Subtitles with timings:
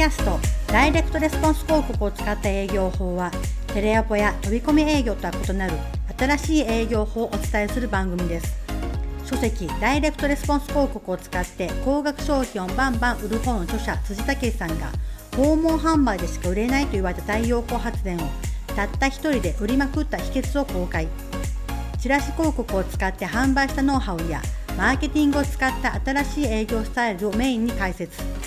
[0.00, 0.38] キャスト
[0.72, 3.30] ダイレクトレスポンス広告を使った営業法は
[3.74, 5.74] テレアポや飛び込み営業とは異なる
[6.16, 8.56] 新しい営業法をお伝えする番組です。
[9.26, 14.90] 書籍ダイレクトレスポンス広告を使って高額商品をバンバン売る本の著者辻武さんが
[15.36, 18.20] 訪問販売でしか売れないと言われた太陽光発電を
[18.74, 21.08] たった一人で売りまくった秘訣を公開。
[21.98, 24.40] チラシ広告を使って販売したノウハウや
[24.78, 28.39] マーケティングを使った新しい営業スタイルをメインに解説。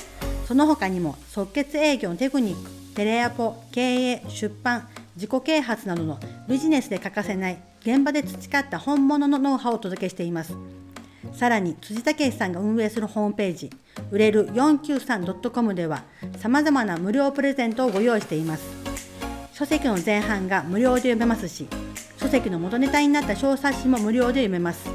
[0.47, 10.55] その他にも即決営業のテクニックテレアポ経営出版自己啓発などのビジネスで欠かせない現場で培った本物のノウハウをお届けしています。
[11.33, 13.69] さらに辻武さんが運営するホームページ
[14.11, 16.03] 売れる 493.com では
[16.37, 18.63] さまざまな無料プレゼントをご用意しています。
[19.53, 21.67] 書籍の前半が無料で読めますし
[22.17, 24.89] 書籍の元ネタになった小冊子も無料で読めます。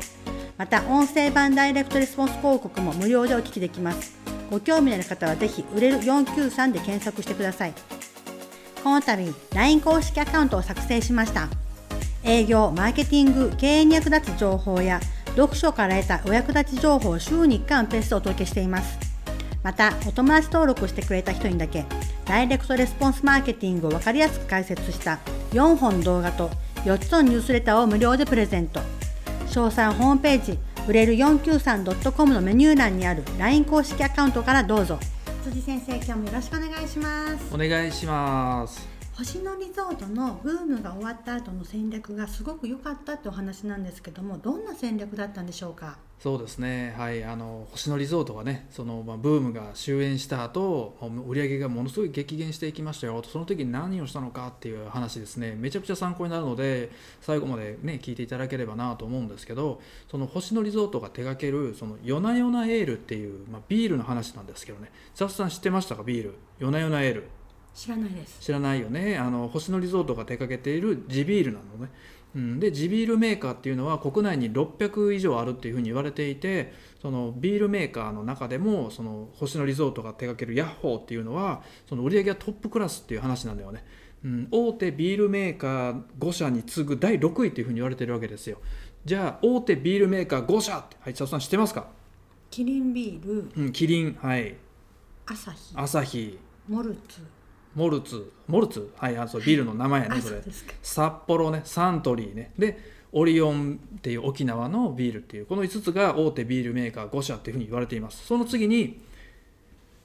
[0.56, 4.17] また音声版ダイレクトレスポンス広告も無料でお聞きできます。
[4.50, 7.74] ご興味のある方はぜひ売れる493で検索してください。
[8.82, 11.48] この度 LINE 公式アカウントを作成しました。
[12.24, 15.00] 営業マーケティング経営に役立つ情報や
[15.36, 18.98] 読書から得たお役立ち情報を週に1回のペースでお届けしています。
[19.62, 21.84] またお友達登録してくれた人にだけ
[22.24, 25.18] ダイレクトレスポンスマーケティングを分かりやすく解説した
[25.52, 26.50] 4本動画と
[26.84, 28.80] 4つのニュースレターを無料でプレゼント。
[29.48, 34.98] 詳細ホームページ売れる 493.com のメニュー欄にある LINE 公式アカウントからどうぞ。
[35.44, 37.54] 辻先生今日もよろしくお願いします。
[37.54, 38.97] お願いします。
[39.18, 45.98] 星野リゾートのブームが終わった後の戦略がすごく良かったってお話なんですけどもどんな戦略だったんでしょうか？
[46.20, 46.94] そうですね。
[46.96, 47.24] はい。
[47.24, 50.96] あの星野リゾートはねその、まあ、ブームが終焉した後
[51.26, 53.20] 売り上げがものすごい激減していきましたよ。
[53.20, 55.56] とその時に何をしたのかっていう話ですね。
[55.58, 64.92] めちゃくちゃ参考になるので最後までね聞いていただければなと思うんですけどその星野リゾートが手掛けるその夜な夜なエールっていう、まあ、ビールの話なんですけどね。
[65.16, 66.04] ザスさん知ってましたか？
[66.04, 66.34] ビール。
[66.60, 67.28] 夜な夜なエール。
[67.78, 68.40] 知らないです。
[68.40, 69.16] 知らないよね。
[69.16, 71.92] あの星野リゾートが手掛けている地ビールなのね、
[72.34, 83.84] うん、で地ビールメーカーっていうのは国内に600以上あるっていうふうに言われていてそのビールメーカーの中でもその星野リゾートが手掛けるヤッホーっていうのはその売り上げがトップクラスっていう話なんだよね、
[84.24, 88.58] うん、大手ビールメーカー5社に次ぐ第6位っていうふうに言われてるわけですよ。
[89.04, 91.86] じゃあ大手ビールメーカー5社ってはい佐さん知ってますか？
[92.50, 94.56] キリンビール、うん、キリンはい。
[95.26, 97.22] 朝日朝日モルツ
[97.74, 98.32] モルツ。
[98.46, 98.90] モルツ？
[98.96, 100.42] はいあそうビールの名前やねそれ。
[100.82, 102.52] 札幌ねサントリーね。
[102.58, 108.26] でオリオンっていう沖縄のビールっていうこの5つが大手ビールメーカー5社っていうふうに言われています。
[108.26, 109.00] その次に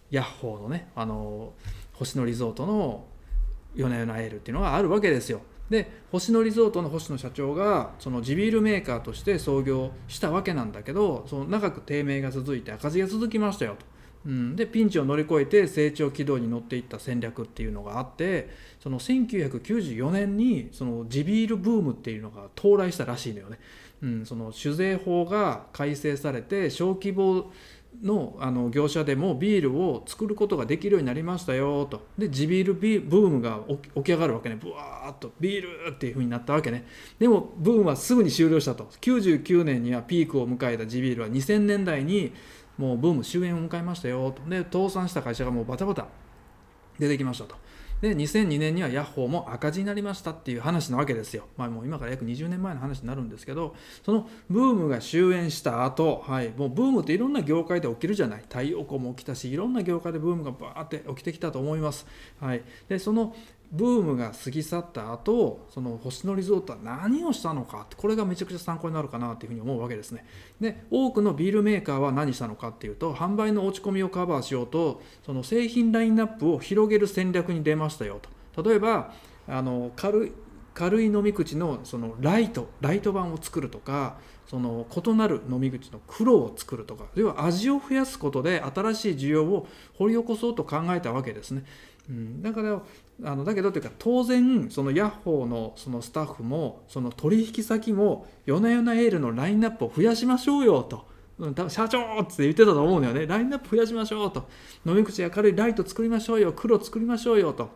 [0.09, 1.53] ヤッホーのねあの
[1.93, 3.05] 星野リゾートの
[3.75, 5.41] ヨナヨナエールっていうのがあるわけですよ。
[5.69, 13.85] で星野リゾートの星野社長がその地ビールメーカーとして創業したわけなんだけどその長く低迷が続いて赤字が続きましたよと
[14.25, 23.59] うん、でピンチを乗り越えて成長軌道に乗っていった戦略っていうのがあってその1994年にその地ビールブームっていうのが到来したらしいのよね。
[24.01, 27.51] うん、その酒税法が改正されて小規模
[28.01, 32.07] のあの業者でもビールを作ることができるようになりましたよと。
[32.17, 33.59] で地ビールビブームが
[33.95, 34.57] 起き上がるわけね。
[34.61, 36.85] ブワーッとビールっていう風になったわけね。
[37.19, 38.89] でもブームはすぐに終了したと。
[39.01, 42.33] 99年にはピークを迎えた地ビールは2000年代に
[42.77, 44.49] もうブーム終焉を迎えましたよと。
[44.49, 46.07] で倒産した会社がもうバタバタ
[46.99, 47.55] 出てきましたと。
[48.01, 58.41] で2002年にはヤッホーも赤字になりましたっていう話なわけですよ、まあ、もう今から約20年前の話になるんですけどそのブームが終焉した後、はいもうブームっていろんな業界で起きるじゃない。
[58.41, 62.05] 太陽光も起きたしいろんな業界でブームがバーって起きてきたと思います、
[62.41, 63.33] はい、でその
[63.73, 70.25] ブームが過ぎ去った後その星野リゾートは何をしたのかってこれがめちゃくちゃ参考になるかなっていうふうに思うわけですね
[70.61, 78.21] で多くのビールメーカーは何したのかっていうと販売の落ち込みをカバーしようとその製品ラインナップを広げる戦略に出ましたよ
[78.53, 79.11] と例えば
[79.47, 80.31] あの軽い
[80.73, 84.17] 軽い飲み口のそのライトライト版を作るとか
[84.47, 89.67] その異なる飲み口の黒を作るとか要は味を増やすことで新しい需要を
[89.97, 91.63] 掘り起こそうと考えたわけですね。
[92.09, 92.81] うん、だから
[93.23, 101.11] あのだけどというか当然そのヤッホーのそのスタッフもその取引先も夜な夜なエールのラインナップを増やしましょうよと。
[101.39, 103.25] 多分社長って言ってたと思うんだよね。
[103.25, 104.47] ラインナップ増やしましょうと。
[104.85, 106.53] 飲み口明るいライト作りましょうよ。
[106.53, 107.69] 黒作りましょうよと。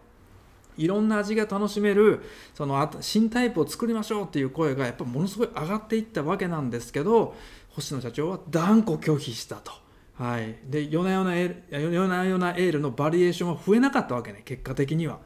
[0.77, 2.21] いろんな味が楽しめる
[2.53, 7.35] その新タイプを作りましょうっていう声がやっぱものすごい上がっていったわけなんですけど
[7.69, 9.86] 星野社長は断固拒否したと。
[10.17, 15.19] はい、で夜な夜なエール夜な夜なエールのバリエーションは増えなかったわけね結果的には、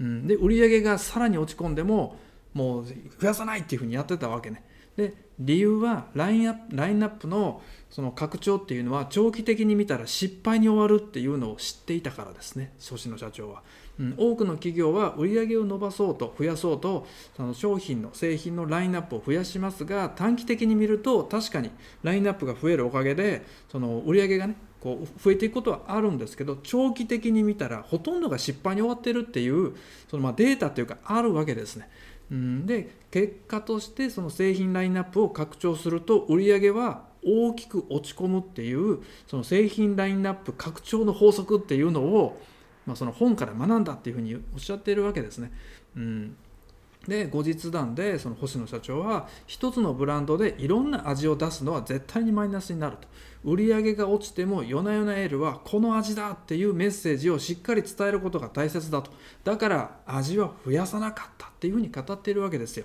[0.00, 2.16] うん、で売り上げがさらに落ち込んでも
[2.54, 4.64] もう増やさないっていうふうにやってたわけね。
[4.96, 7.60] で理由はラインアップラインナップの
[7.90, 13.62] その拡張っていうのは長期的に見たら失敗に終わるっていうのを知っていたからですね初の社長は、
[14.00, 17.06] うん、多くの企業は売り上げを伸ばそうと増やそうと
[17.36, 21.70] その商品の製品のラインナップを増やしますが短期的に見ると確かに
[22.02, 29.74] ラインナップが増えるおかげでその売り上げがねこう増えていくことはあるんですけど長期的に見たらほとんどが失敗に終わってるっていう
[30.10, 31.88] そのまデータというかあるわけですね。
[32.30, 42.40] うん、で結果としてその製品ラインナップを拡張すると売り上げは大きく落ち込むっていうその製品ラインナップ拡張の法則っていうのを、
[42.86, 45.52] まあ、その本から学んだっていうふうにおっしゃっているわけですね。
[45.96, 46.36] うん
[47.08, 53.08] で後日談でその星野社長は1つのブランドでいろんな味を出すのは絶対にマイナスになると。
[53.44, 59.12] 売り上げが落ちても夜な夜なエールはこの味だっていうメッセージをしっかり伝えることが大切だと。
[59.44, 62.84] だから味は増やさなかったっていうふうに語っているわけですよ、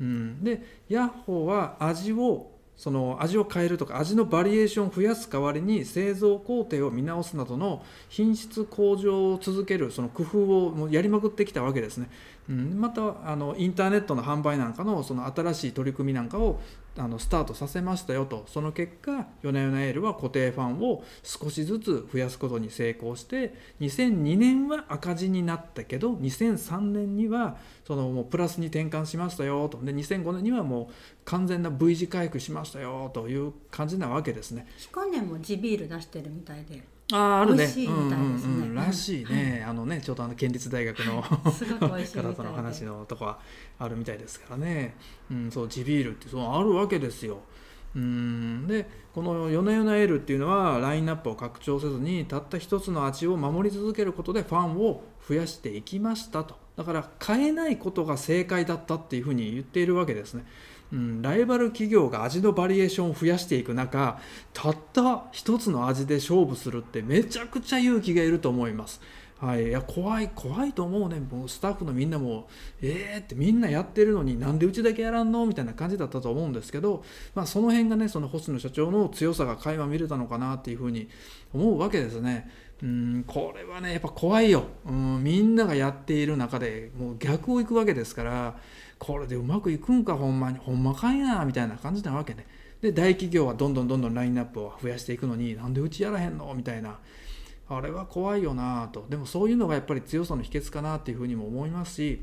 [0.00, 12.08] うん、でヤッホーは味をその味を変えるとか味のバリエーションを増やす代わりに製造工程を見直すなどの品質向上を続けるその工夫をもうやりまくってきたわけですね。
[12.48, 16.58] うん、またあのインターネットの販売なんかのその新しい取り組みなんかを
[16.96, 18.44] あのスタートさせましたよと。
[18.48, 27.56] その結果ヨネヨネエールは固定ファンを少しずつ増やすことに成功して2002年は赤字になったけど2003年には
[27.86, 29.78] そのもうプラスに転換しましたよと。
[29.82, 30.94] で2005年にはもう
[31.24, 34.66] 完全な V 字回復しましたよという感じなわけですね。
[34.76, 36.82] 彦根も地ビール出してるみたいで。
[37.12, 37.66] ああるね。
[37.66, 38.46] しいみたいですね。
[38.46, 39.64] うんうんうん、らしいね。
[39.66, 41.28] あのね、ちょうどあの県立大学のか
[42.22, 43.38] らその話のとこは
[43.78, 44.96] あるみたいですからね。
[45.30, 47.40] うん、そう地ビールってそうあるわけですよ。
[47.94, 60.46] うんでこの「夜な夜なエール」っていうのはラインナップを拡張せずにたった一つの味を守り続けることでファンを増やしていきましたとだから変えないことが正解だったっていうふうに言っているわけですね。
[60.92, 64.18] うん、ライバル企業が味のバリエーションを増やしていく中
[64.52, 69.00] たった一つの味で勝負するってめちゃくちゃ勇気がいると思います。
[69.38, 72.46] はい、いや怖い怖いと思うねもうスタッフのみんなも
[72.82, 75.46] えーってみんなやってるのになんでうちだけやらんの？
[75.46, 77.04] みたいな感じだったと思うんですけど、
[77.34, 81.08] まあ、その辺がねその星野社長の強さが垣間見れたのかなっていうふうに
[81.54, 82.50] 思うわけですね。
[82.82, 88.58] うんこれはねやっぱ怖いよ、うん、みんながやっている中でもう逆をいくわけですから
[89.00, 92.46] これでうまくいくんかほんまにほんまかいなみたいな感じなわけね。
[92.82, 96.98] で大企業はどんどんどんどんラインナップを増やしていくのになんでうちやらへんのみたいな。
[97.68, 99.06] あれは怖いよなと。
[99.08, 102.20] でもそういうのがやっぱり強さの秘訣かなっていうふうにも思いますし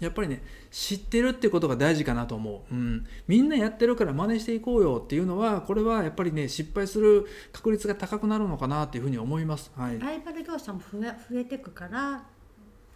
[0.00, 12.22] やっぱりね知ってるってことが大事かなと思う、うん、みんなやってるから真似していこうよっていうのはこれはやっぱりね失敗する確率が高くなるのかなっていうふうに思います、はい、ライバル業者も増えてくから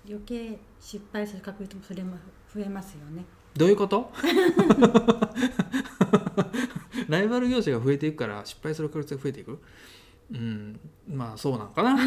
[0.08, 2.04] 余計失敗する確率も増え
[2.54, 3.24] 増えますよね。
[3.56, 4.10] どういうこと？
[7.08, 9.58] ライバル業者が増えていくから失敗する確率が増えていく？
[10.32, 10.80] うん
[11.12, 11.96] まあそうなんかな。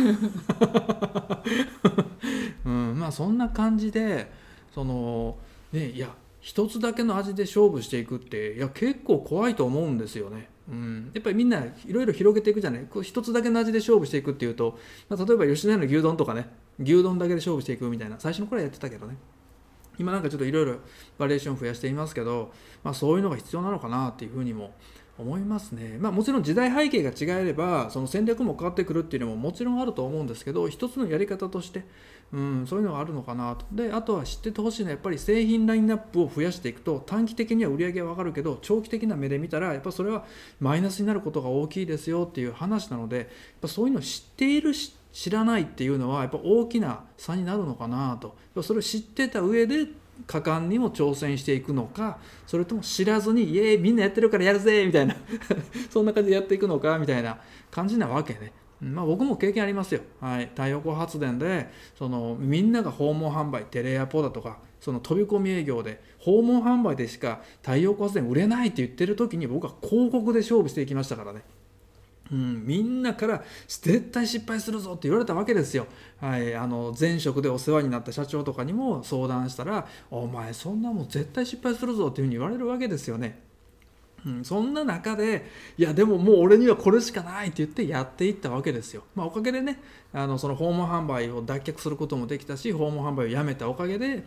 [2.66, 4.32] うんまあそんな感じで
[4.74, 5.38] その
[5.72, 6.10] ねいや
[6.42, 10.50] 一つだけの味で勝負していくっていや結構怖いと思うんですよね。
[10.68, 12.88] うん、やっぱりみんないろいろ広げていくじゃない。
[12.90, 16.50] こう一つだけの味で勝負していくっていうと、まあ、例えば吉野家の牛丼とかね。
[16.80, 19.18] 牛丼だけで勝負していくみたいな最初の頃はやってたけどね。
[19.98, 20.76] 今なんかちょっといろいろ
[21.18, 22.52] バリエーション増やしていますけど、
[22.84, 24.74] まあ、そういうのが必要なのかなっていうふうにも
[25.18, 31.86] 思いますね、まあ、もちろん時代背景が違えればその戦略も変わってくるっていうのももちろんあると思うんですけど一つのやり方として、
[32.34, 33.66] うん、そういうのがあるのかなと。
[33.72, 40.26] であとは知っててほしいのはやっぱり製品ラインナップを増やしていくと短期的には売り上げは上がるけど長期的な目で見たらやっぱそれは
[40.60, 43.28] マイナスになることが大きいですよっていう話なのでやっ
[43.62, 49.88] ぱそういうのを知っている知って知らないっていうのはやっぱ大きな差になるのかなとそれを知ってた上で
[50.28, 55.16] 果敢にも挑戦していくのかそれとも知らずに「イエーイみんなやってるからやるぜ!」みたいな
[55.90, 57.40] そんな感じでやっていくのかみたいな
[57.72, 58.52] 感じなわけね。
[58.82, 71.44] まあ、僕も経験ありますよ、はい、太陽光発電でそのみんなが訪問販売テレアポだとかその飛び込み営業で訪問販売でしか太陽光発電売れないって言ってる時に僕は広告で勝負していきましたからね。
[72.32, 75.86] うん、みんなから絶対失敗するぞって言われたわけですよ。
[76.20, 83.44] はい、あの前職でお世話になった社長とかにも相談したら「お前そんなもん絶対失敗するぞ」っていうふうに言われるわけですよね。
[84.26, 85.46] うん、そんな中で
[85.78, 89.04] いやでももう俺にはこれしかないって言ってやっていったわけですよ。
[89.14, 89.80] まあ、おかげでね
[90.12, 94.24] あのその訪問販売を脱却することもできたし訪問販売をやめたおかげでで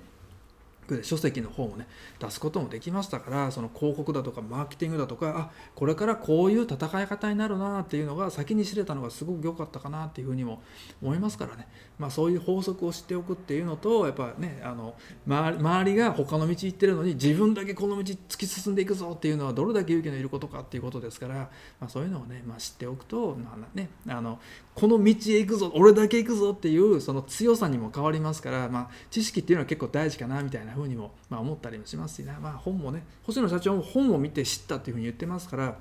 [1.03, 1.87] 書籍の方もね
[2.19, 10.63] 出すこともできましたからその広告だとかマーケティングだとかあこれからこういう戦い方になるなっていうのが先に知れたのがすごく良かったかなっていうふうにも
[11.03, 11.69] 思いますからね、
[11.99, 14.95] まあ、そういう法則を知っておくっていうのとやっぱねあの
[15.27, 24.39] 周りが他の道行ってるのに自分だけこの道突き進んでいくぞっていうのはどれだけ勇気のいることかっていうことですから、まあ、そういうのをね、まあ、知っておくと、まあね、あの
[24.75, 35.77] この道へ行くぞ俺だけ行くぞっていうその強さにも変わりますから、まあ、知識っていうのは結構大事かなみたいなふうにも、まあ、思ったりもしますしね、まあ、本もね星野社長も本を見て知ったっていうふうに言ってますから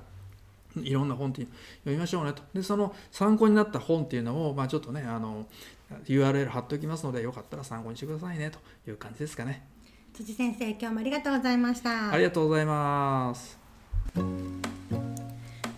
[0.82, 1.52] いろんな本って読
[1.86, 2.42] みましょうねと。
[2.52, 5.46] でその参考になった本っていうのを、まあ、ちょっとねあの
[6.04, 8.58] URL 貼っておきますのでよかったら参考にしてくださいねと
[8.90, 9.66] いう感じですかね。
[10.14, 12.12] 辻先生今日もありがとうございました。
[12.12, 13.58] ありがとうございます。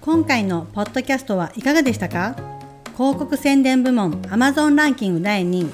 [0.01, 2.35] 今回のポッドキャストはいかがでしたか？
[2.97, 5.71] 広告宣伝部門 Amazon ランキング第2位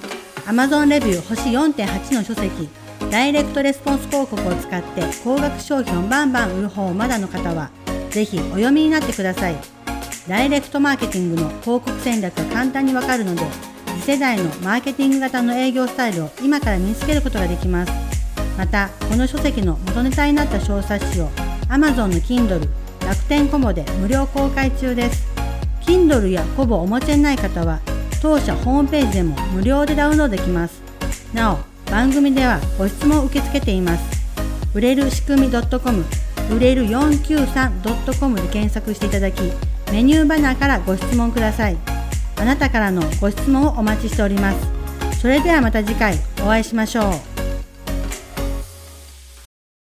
[0.47, 2.69] Amazon レビュー星4.8の書籍
[3.11, 7.71] ダイレクトレスポンス広告を使って高額商品をバンバン売る方まだの方は
[8.11, 9.57] ぜひお読みになってください。
[10.29, 13.43] ダイレクトマーケティングの広告戦略が簡単にわかるので
[14.01, 17.93] 次世代のマーケティング型の営業スタイルを今から身につけることができます。
[18.59, 21.29] またこの書籍の元ネタになった小冊子を
[21.69, 22.69] Amazon の Kindle
[23.07, 25.27] 楽天コモで無料公開中です。
[25.83, 27.81] Kindle やコボお持ちでない方は
[28.21, 30.83] 当社ホームページでも無料でダウンロードできます。
[31.33, 34.27] なお番組ではご質問を受け付けています。
[34.75, 36.05] 売れる仕組み .com
[36.51, 39.41] 売れる 493.com で検索していただき
[39.91, 41.77] メニューバナーからご質問ください。
[42.37, 45.21] あなたからのご質問をお待ちしております。
[45.21, 47.36] それではまた次回お会いしましょう。